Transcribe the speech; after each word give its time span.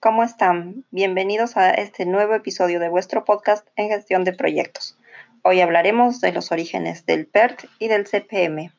¿cómo 0.00 0.24
están? 0.24 0.84
Bienvenidos 0.90 1.56
a 1.56 1.70
este 1.70 2.06
nuevo 2.06 2.34
episodio 2.34 2.80
de 2.80 2.88
vuestro 2.88 3.24
podcast 3.24 3.64
en 3.76 3.88
gestión 3.88 4.24
de 4.24 4.32
proyectos. 4.32 4.98
Hoy 5.42 5.60
hablaremos 5.60 6.20
de 6.20 6.32
los 6.32 6.50
orígenes 6.50 7.06
del 7.06 7.28
PERT 7.28 7.66
y 7.78 7.86
del 7.86 8.04
CPM. 8.04 8.72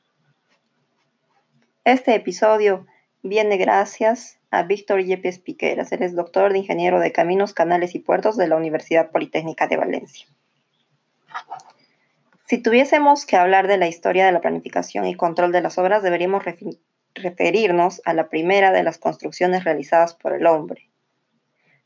Este 1.85 2.13
episodio 2.13 2.85
viene 3.23 3.55
gracias 3.55 4.37
a 4.51 4.63
Víctor 4.63 5.01
Yepes 5.01 5.39
Piqueras. 5.39 5.93
Él 5.93 6.03
es 6.03 6.13
doctor 6.13 6.51
de 6.51 6.57
Ingeniero 6.57 6.99
de 6.99 7.13
Caminos, 7.13 7.53
Canales 7.53 7.95
y 7.95 7.99
Puertos 7.99 8.35
de 8.35 8.49
la 8.49 8.57
Universidad 8.57 9.11
Politécnica 9.11 9.67
de 9.67 9.77
Valencia. 9.77 10.27
Si 12.47 12.57
tuviésemos 12.57 13.25
que 13.25 13.37
hablar 13.37 13.69
de 13.69 13.77
la 13.77 13.87
historia 13.87 14.25
de 14.25 14.33
la 14.33 14.41
planificación 14.41 15.07
y 15.07 15.15
control 15.15 15.53
de 15.53 15.61
las 15.61 15.77
obras, 15.77 16.03
deberíamos 16.03 16.43
referirnos 17.17 18.01
a 18.05 18.13
la 18.13 18.29
primera 18.29 18.71
de 18.71 18.83
las 18.83 18.97
construcciones 18.97 19.63
realizadas 19.63 20.13
por 20.13 20.33
el 20.33 20.45
hombre. 20.45 20.89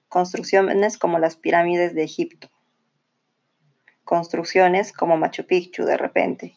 Construcciones 0.08 0.98
como 0.98 1.20
las 1.20 1.36
pirámides 1.36 1.96
de 1.96 2.04
Egipto. 2.04 2.50
Construcciones 4.04 4.94
como 4.94 5.18
Machu 5.18 5.46
Picchu 5.46 5.86
de 5.86 5.98
repente. 5.98 6.56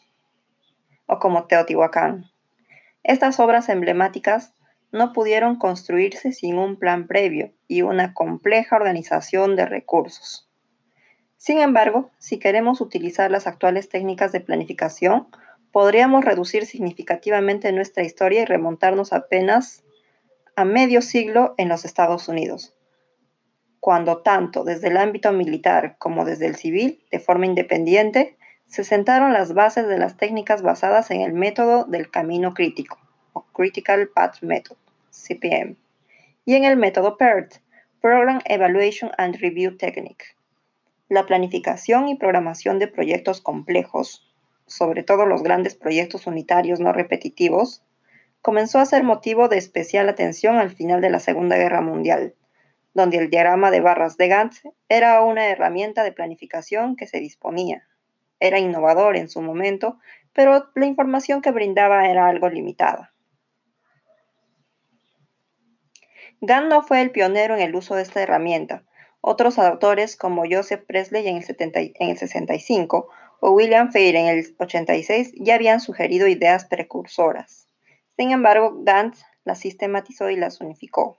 O 1.05 1.19
como 1.19 1.45
Teotihuacán. 1.45 2.25
Estas 3.03 3.39
obras 3.39 3.69
emblemáticas 3.69 4.53
no 4.91 5.13
pudieron 5.13 5.57
construirse 5.57 6.31
sin 6.31 6.57
un 6.57 6.77
plan 6.77 7.07
previo 7.07 7.51
y 7.67 7.81
una 7.81 8.13
compleja 8.13 8.75
organización 8.75 9.55
de 9.55 9.65
recursos. 9.65 10.49
Sin 11.37 11.59
embargo, 11.59 12.09
si 12.17 12.39
queremos 12.39 12.81
utilizar 12.81 13.29
las 13.29 13.45
actuales 13.45 13.89
técnicas 13.89 14.31
de 14.31 14.39
planificación, 14.39 15.27
podríamos 15.75 16.23
reducir 16.23 16.65
significativamente 16.65 17.69
nuestra 17.73 18.01
historia 18.01 18.43
y 18.43 18.45
remontarnos 18.45 19.11
apenas 19.11 19.83
a 20.55 20.63
medio 20.63 21.01
siglo 21.01 21.53
en 21.57 21.67
los 21.67 21.83
Estados 21.83 22.29
Unidos, 22.29 22.73
cuando 23.81 24.21
tanto 24.21 24.63
desde 24.63 24.87
el 24.87 24.95
ámbito 24.95 25.33
militar 25.33 25.97
como 25.99 26.23
desde 26.23 26.45
el 26.45 26.55
civil, 26.55 27.03
de 27.11 27.19
forma 27.19 27.45
independiente, 27.45 28.37
se 28.67 28.85
sentaron 28.85 29.33
las 29.33 29.53
bases 29.53 29.89
de 29.89 29.97
las 29.97 30.15
técnicas 30.15 30.61
basadas 30.61 31.11
en 31.11 31.19
el 31.19 31.33
método 31.33 31.83
del 31.83 32.09
camino 32.09 32.53
crítico, 32.53 32.97
o 33.33 33.41
Critical 33.41 34.07
Path 34.07 34.43
Method, 34.43 34.77
CPM, 35.11 35.75
y 36.45 36.55
en 36.55 36.63
el 36.63 36.77
método 36.77 37.17
PERT, 37.17 37.55
Program 37.99 38.39
Evaluation 38.45 39.11
and 39.17 39.35
Review 39.41 39.75
Technique. 39.75 40.37
La 41.09 41.25
planificación 41.25 42.07
y 42.07 42.15
programación 42.15 42.79
de 42.79 42.87
proyectos 42.87 43.41
complejos 43.41 44.25
sobre 44.67 45.03
todo 45.03 45.25
los 45.25 45.43
grandes 45.43 45.75
proyectos 45.75 46.27
unitarios 46.27 46.79
no 46.79 46.93
repetitivos, 46.93 47.83
comenzó 48.41 48.79
a 48.79 48.85
ser 48.85 49.03
motivo 49.03 49.47
de 49.47 49.57
especial 49.57 50.09
atención 50.09 50.57
al 50.57 50.69
final 50.69 51.01
de 51.01 51.09
la 51.09 51.19
Segunda 51.19 51.57
Guerra 51.57 51.81
Mundial, 51.81 52.35
donde 52.93 53.17
el 53.17 53.29
diagrama 53.29 53.71
de 53.71 53.81
barras 53.81 54.17
de 54.17 54.27
Gantt 54.27 54.53
era 54.87 55.21
una 55.21 55.47
herramienta 55.47 56.03
de 56.03 56.11
planificación 56.11 56.95
que 56.95 57.07
se 57.07 57.19
disponía. 57.19 57.87
Era 58.39 58.59
innovador 58.59 59.17
en 59.17 59.29
su 59.29 59.41
momento, 59.41 59.97
pero 60.33 60.69
la 60.75 60.85
información 60.85 61.41
que 61.41 61.51
brindaba 61.51 62.07
era 62.07 62.27
algo 62.27 62.49
limitada. 62.49 63.13
Gantt 66.41 66.69
no 66.69 66.83
fue 66.83 67.01
el 67.01 67.11
pionero 67.11 67.55
en 67.55 67.61
el 67.61 67.75
uso 67.75 67.95
de 67.95 68.03
esta 68.03 68.21
herramienta. 68.21 68.83
Otros 69.21 69.57
autores 69.57 70.15
como 70.15 70.43
Joseph 70.49 70.83
Presley 70.85 71.27
en 71.27 71.37
el, 71.37 71.43
70, 71.43 71.79
en 71.79 72.09
el 72.09 72.17
65 72.17 73.09
o 73.39 73.51
William 73.51 73.91
Fair 73.91 74.15
en 74.15 74.27
el 74.27 74.55
86 74.57 75.33
ya 75.37 75.55
habían 75.55 75.79
sugerido 75.79 76.27
ideas 76.27 76.65
precursoras. 76.65 77.67
Sin 78.17 78.31
embargo, 78.31 78.79
Gantz 78.83 79.23
las 79.43 79.59
sistematizó 79.59 80.29
y 80.29 80.35
las 80.35 80.61
unificó. 80.61 81.17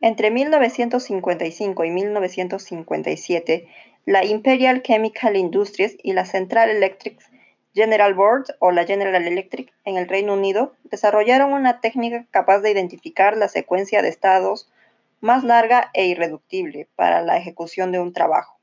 Entre 0.00 0.30
1955 0.30 1.84
y 1.84 1.90
1957, 1.90 3.68
la 4.04 4.24
Imperial 4.24 4.82
Chemical 4.82 5.34
Industries 5.34 5.96
y 6.02 6.12
la 6.12 6.26
Central 6.26 6.68
Electric 6.68 7.18
General 7.74 8.14
Board 8.14 8.46
o 8.60 8.70
la 8.70 8.84
General 8.84 9.26
Electric 9.26 9.72
en 9.84 9.96
el 9.96 10.08
Reino 10.08 10.34
Unido 10.34 10.74
desarrollaron 10.84 11.52
una 11.52 11.80
técnica 11.80 12.24
capaz 12.30 12.60
de 12.60 12.70
identificar 12.70 13.36
la 13.36 13.48
secuencia 13.48 14.00
de 14.00 14.08
estados 14.08 14.70
más 15.20 15.42
larga 15.42 15.90
e 15.92 16.06
irreductible 16.06 16.86
para 16.94 17.22
la 17.22 17.36
ejecución 17.36 17.90
de 17.90 17.98
un 17.98 18.12
trabajo, 18.12 18.58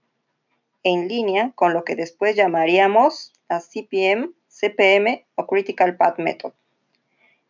en 0.83 1.07
línea 1.07 1.51
con 1.55 1.73
lo 1.73 1.83
que 1.83 1.95
después 1.95 2.35
llamaríamos 2.35 3.33
la 3.49 3.59
CPM, 3.59 4.31
CPM 4.47 5.25
o 5.35 5.45
Critical 5.45 5.97
Path 5.97 6.19
Method. 6.19 6.53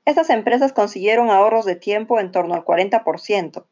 Estas 0.05 0.31
empresas 0.31 0.73
consiguieron 0.73 1.29
ahorros 1.29 1.65
de 1.65 1.75
tiempo 1.75 2.19
en 2.19 2.31
torno 2.31 2.55
al 2.55 2.65
40%, 2.65 3.65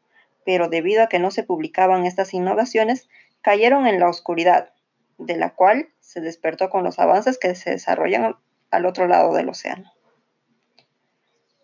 pero 0.44 0.68
debido 0.68 1.02
a 1.02 1.08
que 1.08 1.18
no 1.18 1.30
se 1.32 1.42
publicaban 1.42 2.06
estas 2.06 2.34
innovaciones, 2.34 3.08
cayeron 3.40 3.86
en 3.86 3.98
la 3.98 4.08
oscuridad, 4.08 4.70
de 5.20 5.36
la 5.36 5.54
cual 5.54 5.88
se 6.00 6.20
despertó 6.20 6.70
con 6.70 6.82
los 6.82 6.98
avances 6.98 7.38
que 7.38 7.54
se 7.54 7.70
desarrollan 7.70 8.36
al 8.70 8.86
otro 8.86 9.06
lado 9.06 9.34
del 9.34 9.48
océano. 9.48 9.92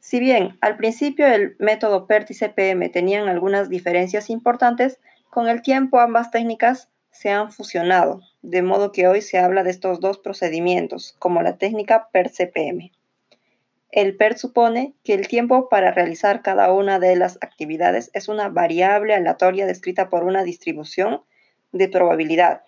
Si 0.00 0.20
bien 0.20 0.56
al 0.60 0.76
principio 0.76 1.26
el 1.26 1.56
método 1.58 2.06
PERT 2.06 2.30
y 2.30 2.34
CPM 2.34 2.88
tenían 2.90 3.28
algunas 3.28 3.68
diferencias 3.68 4.30
importantes, 4.30 5.00
con 5.30 5.48
el 5.48 5.62
tiempo 5.62 5.98
ambas 5.98 6.30
técnicas 6.30 6.90
se 7.10 7.30
han 7.30 7.50
fusionado, 7.50 8.20
de 8.42 8.62
modo 8.62 8.92
que 8.92 9.08
hoy 9.08 9.22
se 9.22 9.38
habla 9.38 9.64
de 9.64 9.70
estos 9.70 10.00
dos 10.00 10.18
procedimientos, 10.18 11.16
como 11.18 11.42
la 11.42 11.56
técnica 11.56 12.08
PERT-CPM. 12.12 12.92
El 13.90 14.16
PERT 14.16 14.36
supone 14.36 14.94
que 15.02 15.14
el 15.14 15.26
tiempo 15.26 15.68
para 15.68 15.90
realizar 15.90 16.42
cada 16.42 16.72
una 16.72 16.98
de 16.98 17.16
las 17.16 17.38
actividades 17.40 18.10
es 18.12 18.28
una 18.28 18.48
variable 18.48 19.14
aleatoria 19.14 19.66
descrita 19.66 20.10
por 20.10 20.24
una 20.24 20.44
distribución 20.44 21.22
de 21.72 21.88
probabilidad, 21.88 22.62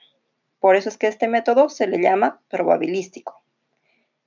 por 0.60 0.76
eso 0.76 0.88
es 0.88 0.96
que 0.96 1.06
este 1.06 1.28
método 1.28 1.68
se 1.68 1.86
le 1.86 2.00
llama 2.00 2.40
probabilístico. 2.48 3.42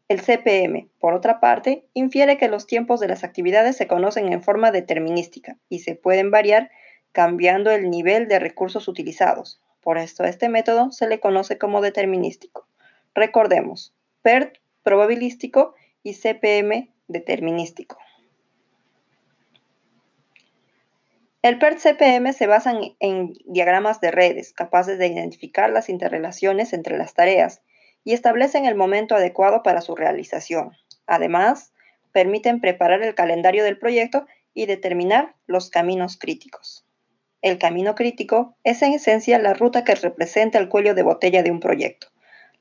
El 0.07 0.21
CPM, 0.21 0.89
por 0.99 1.13
otra 1.13 1.39
parte, 1.39 1.85
infiere 1.93 2.37
que 2.37 2.49
los 2.49 2.67
tiempos 2.67 2.99
de 2.99 3.07
las 3.07 3.23
actividades 3.23 3.77
se 3.77 3.87
conocen 3.87 4.33
en 4.33 4.43
forma 4.43 4.71
determinística 4.71 5.57
y 5.69 5.79
se 5.79 5.95
pueden 5.95 6.31
variar 6.31 6.69
cambiando 7.13 7.71
el 7.71 7.89
nivel 7.89 8.27
de 8.27 8.39
recursos 8.39 8.87
utilizados. 8.87 9.61
Por 9.81 9.97
esto 9.97 10.23
este 10.25 10.49
método 10.49 10.91
se 10.91 11.07
le 11.07 11.19
conoce 11.19 11.57
como 11.57 11.81
determinístico. 11.81 12.67
Recordemos, 13.15 13.93
PERT 14.21 14.57
probabilístico 14.83 15.75
y 16.03 16.13
CPM 16.13 16.91
determinístico. 17.07 17.97
El 21.43 21.57
PERT-CPM 21.57 22.33
se 22.33 22.45
basa 22.45 22.71
en, 22.99 23.33
diagramas 23.45 23.99
de 23.99 24.11
redes 24.11 24.53
capaces 24.53 24.99
de 24.99 25.07
identificar 25.07 25.71
las 25.71 25.89
interrelaciones 25.89 26.71
entre 26.71 26.99
las 26.99 27.15
tareas 27.15 27.63
y 28.03 28.13
establecen 28.13 28.67
el 28.67 28.75
momento 28.75 29.15
adecuado 29.15 29.63
para 29.63 29.81
su 29.81 29.95
realización. 29.95 30.73
Además, 31.07 31.73
permiten 32.11 32.61
preparar 32.61 33.01
el 33.01 33.15
calendario 33.15 33.63
del 33.63 33.79
proyecto 33.79 34.27
y 34.53 34.67
determinar 34.67 35.33
los 35.47 35.71
caminos 35.71 36.15
críticos. 36.15 36.85
El 37.41 37.57
camino 37.57 37.95
crítico 37.95 38.55
es 38.63 38.83
en 38.83 38.93
esencia 38.93 39.39
la 39.39 39.55
ruta 39.55 39.83
que 39.83 39.95
representa 39.95 40.59
el 40.59 40.69
cuello 40.69 40.93
de 40.93 41.01
botella 41.01 41.41
de 41.41 41.49
un 41.49 41.59
proyecto. 41.59 42.09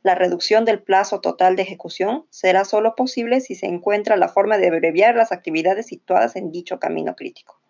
La 0.03 0.15
reducción 0.15 0.65
del 0.65 0.83
plazo 0.83 1.21
total 1.21 1.55
de 1.55 1.65
ejecución 1.65 2.25
será 2.31 2.65
solo 2.65 2.95
posible 2.95 3.43
si 3.43 3.57
se 3.57 3.67
encuentra 3.67 4.17
la 4.17 4.29
forma 4.29 4.57
de 4.57 4.69
abreviar 4.69 5.17
las 5.17 5.33
actividades 5.33 5.85
situadas 5.85 6.35
en 6.35 6.51
dicho 6.51 6.79
camino 6.79 7.15
crítico 7.15 7.61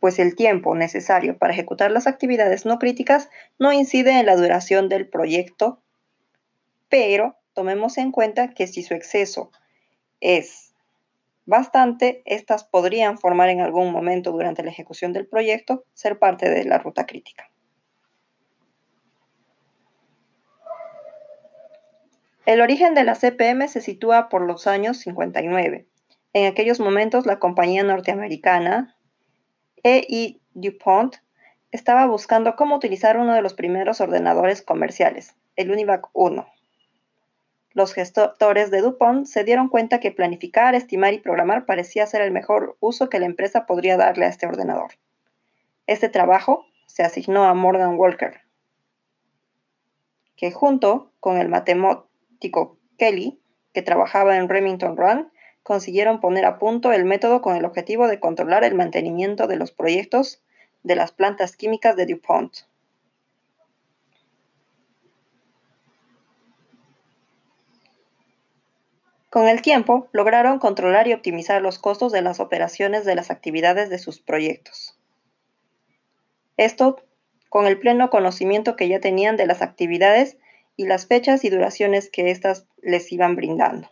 pues 0.00 0.18
el 0.18 0.36
tiempo 0.36 0.74
necesario 0.74 1.38
para 1.38 1.52
ejecutar 1.52 1.90
las 1.90 2.06
actividades 2.06 2.66
no 2.66 2.78
críticas 2.78 3.30
no 3.58 3.72
incide 3.72 4.18
en 4.18 4.26
la 4.26 4.36
duración 4.36 4.88
del 4.88 5.08
proyecto, 5.08 5.80
pero 6.88 7.36
tomemos 7.52 7.98
en 7.98 8.12
cuenta 8.12 8.54
que 8.54 8.66
si 8.66 8.82
su 8.82 8.94
exceso 8.94 9.50
es 10.20 10.72
bastante, 11.46 12.22
estas 12.26 12.64
podrían 12.64 13.18
formar 13.18 13.48
en 13.48 13.60
algún 13.60 13.90
momento 13.90 14.32
durante 14.32 14.62
la 14.62 14.70
ejecución 14.70 15.12
del 15.12 15.26
proyecto 15.26 15.84
ser 15.94 16.18
parte 16.18 16.50
de 16.50 16.64
la 16.64 16.78
ruta 16.78 17.06
crítica. 17.06 17.50
El 22.44 22.60
origen 22.60 22.94
de 22.94 23.04
la 23.04 23.14
CPM 23.14 23.68
se 23.68 23.80
sitúa 23.80 24.28
por 24.28 24.42
los 24.42 24.66
años 24.66 24.96
59. 24.98 25.86
En 26.32 26.46
aquellos 26.46 26.80
momentos, 26.80 27.26
la 27.26 27.38
compañía 27.38 27.82
norteamericana 27.82 28.97
e. 29.96 30.40
DuPont 30.54 31.16
estaba 31.70 32.06
buscando 32.06 32.56
cómo 32.56 32.76
utilizar 32.76 33.16
uno 33.16 33.34
de 33.34 33.42
los 33.42 33.54
primeros 33.54 34.00
ordenadores 34.00 34.62
comerciales, 34.62 35.34
el 35.56 35.70
UNIVAC 35.70 36.08
1. 36.12 36.46
Los 37.72 37.92
gestores 37.94 38.70
de 38.70 38.80
DuPont 38.80 39.26
se 39.26 39.44
dieron 39.44 39.68
cuenta 39.68 40.00
que 40.00 40.10
planificar, 40.10 40.74
estimar 40.74 41.12
y 41.12 41.18
programar 41.18 41.66
parecía 41.66 42.06
ser 42.06 42.22
el 42.22 42.30
mejor 42.30 42.76
uso 42.80 43.08
que 43.08 43.20
la 43.20 43.26
empresa 43.26 43.66
podría 43.66 43.96
darle 43.96 44.24
a 44.24 44.28
este 44.28 44.46
ordenador. 44.46 44.92
Este 45.86 46.08
trabajo 46.08 46.66
se 46.86 47.02
asignó 47.02 47.44
a 47.44 47.54
Morgan 47.54 47.98
Walker, 47.98 48.40
que 50.36 50.50
junto 50.50 51.12
con 51.20 51.36
el 51.36 51.48
matemático 51.48 52.78
Kelly, 52.98 53.38
que 53.72 53.82
trabajaba 53.82 54.36
en 54.36 54.48
Remington 54.48 54.96
Run 54.96 55.30
consiguieron 55.68 56.18
poner 56.18 56.46
a 56.46 56.58
punto 56.58 56.92
el 56.92 57.04
método 57.04 57.42
con 57.42 57.54
el 57.54 57.66
objetivo 57.66 58.08
de 58.08 58.18
controlar 58.18 58.64
el 58.64 58.74
mantenimiento 58.74 59.46
de 59.46 59.56
los 59.56 59.70
proyectos 59.70 60.40
de 60.82 60.96
las 60.96 61.12
plantas 61.12 61.56
químicas 61.56 61.94
de 61.94 62.06
DuPont. 62.06 62.56
Con 69.28 69.46
el 69.46 69.60
tiempo, 69.60 70.08
lograron 70.12 70.58
controlar 70.58 71.06
y 71.06 71.12
optimizar 71.12 71.60
los 71.60 71.78
costos 71.78 72.12
de 72.12 72.22
las 72.22 72.40
operaciones 72.40 73.04
de 73.04 73.14
las 73.14 73.30
actividades 73.30 73.90
de 73.90 73.98
sus 73.98 74.20
proyectos. 74.20 74.98
Esto 76.56 76.96
con 77.50 77.66
el 77.66 77.78
pleno 77.78 78.08
conocimiento 78.08 78.74
que 78.74 78.88
ya 78.88 79.00
tenían 79.00 79.36
de 79.36 79.44
las 79.44 79.60
actividades 79.60 80.38
y 80.78 80.86
las 80.86 81.06
fechas 81.06 81.44
y 81.44 81.50
duraciones 81.50 82.08
que 82.08 82.30
éstas 82.30 82.64
les 82.80 83.12
iban 83.12 83.36
brindando. 83.36 83.90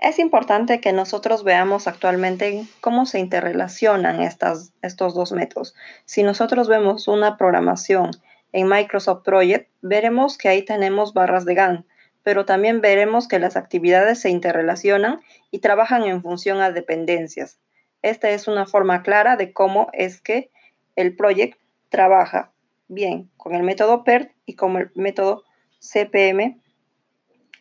Es 0.00 0.20
importante 0.20 0.80
que 0.80 0.92
nosotros 0.92 1.42
veamos 1.42 1.88
actualmente 1.88 2.64
cómo 2.80 3.04
se 3.04 3.18
interrelacionan 3.18 4.20
estos 4.22 4.70
dos 5.14 5.32
métodos. 5.32 5.74
Si 6.04 6.22
nosotros 6.22 6.68
vemos 6.68 7.08
una 7.08 7.36
programación 7.36 8.12
en 8.52 8.68
Microsoft 8.68 9.24
Project, 9.24 9.68
veremos 9.82 10.38
que 10.38 10.48
ahí 10.48 10.64
tenemos 10.64 11.14
barras 11.14 11.44
de 11.44 11.54
Gantt, 11.54 11.86
pero 12.22 12.44
también 12.44 12.80
veremos 12.80 13.26
que 13.26 13.40
las 13.40 13.56
actividades 13.56 14.20
se 14.20 14.30
interrelacionan 14.30 15.20
y 15.50 15.58
trabajan 15.58 16.04
en 16.04 16.22
función 16.22 16.60
a 16.60 16.70
dependencias. 16.70 17.58
Esta 18.02 18.30
es 18.30 18.46
una 18.46 18.66
forma 18.66 19.02
clara 19.02 19.34
de 19.34 19.52
cómo 19.52 19.88
es 19.92 20.20
que 20.20 20.52
el 20.94 21.16
project 21.16 21.58
trabaja 21.88 22.52
bien 22.86 23.30
con 23.36 23.56
el 23.56 23.64
método 23.64 24.04
PERT 24.04 24.30
y 24.46 24.54
con 24.54 24.76
el 24.76 24.90
método 24.94 25.42
CPM 25.80 26.60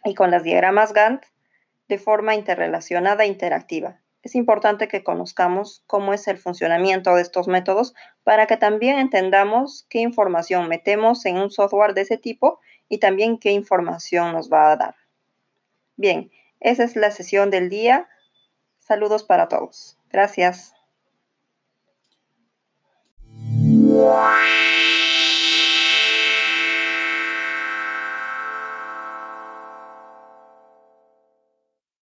y 0.05 0.13
con 0.13 0.29
las 0.29 0.43
diagramas 0.43 0.93
Gantt 0.93 1.23
de 1.87 1.97
forma 1.97 2.35
interrelacionada 2.35 3.23
e 3.23 3.27
interactiva. 3.27 4.01
Es 4.23 4.35
importante 4.35 4.87
que 4.87 5.03
conozcamos 5.03 5.83
cómo 5.87 6.13
es 6.13 6.27
el 6.27 6.37
funcionamiento 6.37 7.15
de 7.15 7.21
estos 7.21 7.47
métodos 7.47 7.93
para 8.23 8.45
que 8.45 8.57
también 8.57 8.99
entendamos 8.99 9.85
qué 9.89 9.99
información 9.99 10.67
metemos 10.67 11.25
en 11.25 11.37
un 11.37 11.49
software 11.49 11.93
de 11.93 12.01
ese 12.01 12.17
tipo 12.17 12.59
y 12.89 12.97
también 12.97 13.37
qué 13.37 13.51
información 13.51 14.33
nos 14.33 14.51
va 14.51 14.71
a 14.71 14.75
dar. 14.75 14.95
Bien, 15.95 16.31
esa 16.59 16.83
es 16.83 16.95
la 16.95 17.11
sesión 17.11 17.51
del 17.51 17.69
día. 17.69 18.09
Saludos 18.79 19.23
para 19.23 19.47
todos. 19.47 19.97
Gracias. 20.09 20.73